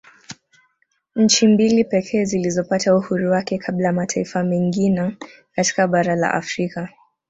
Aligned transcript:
Nchi 1.15 1.47
mbili 1.47 1.83
pekee 1.83 2.25
zilizopata 2.25 2.95
uhuru 2.95 3.31
wake 3.31 3.57
kabla 3.57 3.87
ya 3.87 3.93
mataifa 3.93 4.43
mengina 4.43 5.17
katika 5.55 5.87
bara 5.87 6.15
la 6.15 6.33
Afrika 6.33 6.89